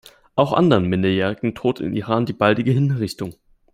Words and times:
Auch 0.33 0.53
anderen 0.53 0.87
Minderjährigen 0.87 1.53
droht 1.53 1.79
in 1.79 1.95
Iran 1.95 2.25
die 2.25 2.33
baldige 2.33 2.71
Hinrichtung. 2.71 3.35